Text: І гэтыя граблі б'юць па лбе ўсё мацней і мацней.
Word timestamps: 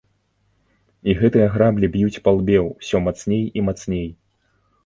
І 1.11 1.15
гэтыя 1.19 1.47
граблі 1.57 1.89
б'юць 1.97 2.21
па 2.29 2.35
лбе 2.39 2.57
ўсё 2.71 3.03
мацней 3.09 3.45
і 3.61 3.67
мацней. 3.67 4.07